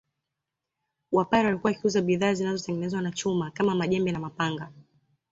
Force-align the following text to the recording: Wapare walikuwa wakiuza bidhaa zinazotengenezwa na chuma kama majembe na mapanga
Wapare 1.11 1.47
walikuwa 1.47 1.73
wakiuza 1.73 2.01
bidhaa 2.01 2.33
zinazotengenezwa 2.33 3.01
na 3.01 3.11
chuma 3.11 3.51
kama 3.51 3.75
majembe 3.75 4.11
na 4.11 4.19
mapanga 4.19 4.71